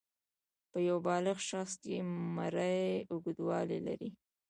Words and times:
په 0.71 0.77
یو 0.89 0.97
بالغ 1.07 1.37
شخص 1.49 1.73
کې 1.83 1.95
مرۍ 2.35 2.85
اوږدوالی 3.11 3.79
لري. 3.87 4.09